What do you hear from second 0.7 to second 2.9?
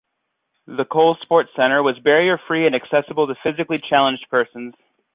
Coles Sports Center was barrier-free and